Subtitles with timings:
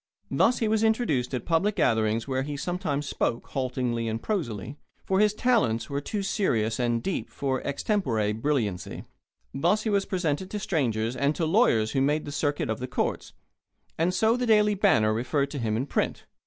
[0.31, 5.19] Thus was he introduced at public gatherings where he sometimes spoke, haltingly and prosily, for
[5.19, 9.03] his talents were too serious and deep for extempore brilliancy;
[9.53, 12.79] thus was he presented to strangers and to the lawyers who made the circuit of
[12.79, 13.33] the courts;
[13.95, 16.25] and so the Daily Banner referred to him in print.